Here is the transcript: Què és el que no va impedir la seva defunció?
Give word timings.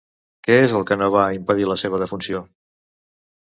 Què 0.45 0.55
és 0.61 0.73
el 0.79 0.85
que 0.91 0.97
no 1.01 1.09
va 1.17 1.27
impedir 1.37 1.69
la 1.73 1.77
seva 1.83 2.01
defunció? 2.07 2.43